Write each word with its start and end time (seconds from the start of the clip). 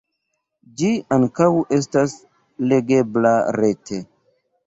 Ĝi 0.81 0.87
ankaŭ 1.17 1.49
estas 1.77 2.15
legebla 2.71 3.35
rete. 3.59 4.03